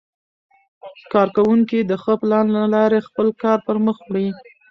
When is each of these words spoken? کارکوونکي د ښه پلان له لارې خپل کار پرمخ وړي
کارکوونکي 1.13 1.79
د 1.89 1.91
ښه 2.01 2.13
پلان 2.21 2.45
له 2.57 2.63
لارې 2.73 3.05
خپل 3.07 3.27
کار 3.41 3.57
پرمخ 3.67 3.97
وړي 4.05 4.27